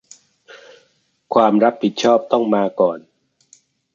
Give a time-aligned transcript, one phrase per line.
[1.33, 2.99] ความรับผิดชอบต้องมาก่อน